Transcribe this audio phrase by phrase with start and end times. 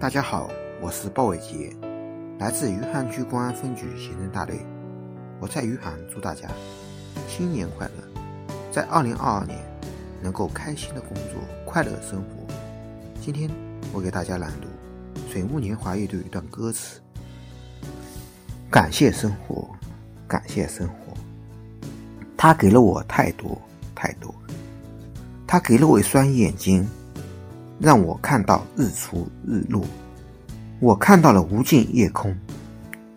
[0.00, 0.48] 大家好，
[0.80, 1.76] 我是鲍伟杰，
[2.38, 4.64] 来自余杭区公安分局刑侦大队。
[5.40, 6.48] 我在余杭祝大家
[7.26, 8.22] 新年快乐，
[8.70, 9.58] 在二零二二年
[10.22, 12.54] 能够开心的工作，快乐生活。
[13.20, 13.50] 今天
[13.92, 14.68] 我给大家朗读
[15.28, 17.00] 水木年华乐队一段歌词：
[18.70, 19.68] 感谢生活，
[20.28, 21.12] 感谢生活，
[22.36, 23.60] 它给了我太多
[23.96, 24.32] 太多，
[25.44, 26.88] 它给了我一双眼睛。
[27.80, 29.84] 让我看到日出日落，
[30.80, 32.36] 我看到了无尽夜空，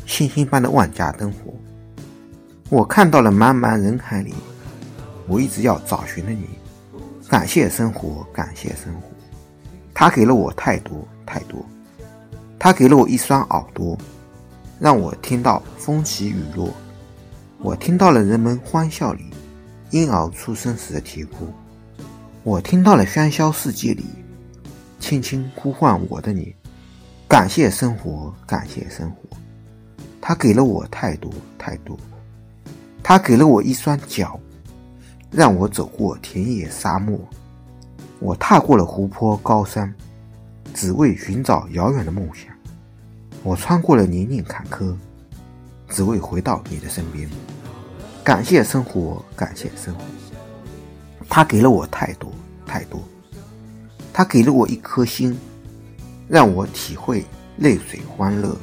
[0.06, 1.54] 星星般的万家灯火。
[2.70, 4.34] 我看到了茫茫人海里，
[5.28, 6.46] 我一直要找寻的你。
[7.28, 9.08] 感谢生活，感谢生活，
[9.94, 11.66] 它给了我太多太多，
[12.60, 13.98] 它给了我一双耳朵，
[14.80, 16.70] 让我听到风起雨落。
[17.58, 19.26] 我听到了人们欢笑里
[19.92, 21.48] 婴儿出生时的啼哭，
[22.44, 24.06] 我听到了喧嚣世界里。
[25.02, 26.56] 轻轻呼唤我的你，
[27.28, 29.36] 感谢生活，感谢生活，
[30.22, 31.98] 它给了我太多太多，
[33.02, 34.40] 它给了我一双脚，
[35.32, 37.20] 让我走过田野沙漠，
[38.20, 39.92] 我踏过了湖泊高山，
[40.72, 42.56] 只为寻找遥远的梦想，
[43.42, 44.96] 我穿过了泥泞坎坷，
[45.90, 47.28] 只为回到你的身边。
[48.24, 50.02] 感谢生活，感谢生活，
[51.28, 52.32] 它给了我太多
[52.68, 53.02] 太多。
[54.14, 55.38] 他给了我一颗心，
[56.28, 57.26] 让我体会
[57.58, 58.56] 泪水欢乐。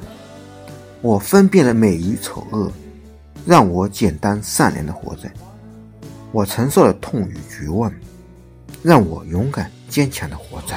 [1.00, 2.70] 我分辨了美与丑恶，
[3.46, 5.30] 让我简单善良的活着。
[6.32, 7.92] 我承受了痛与绝望，
[8.82, 10.76] 让我勇敢坚强的活着。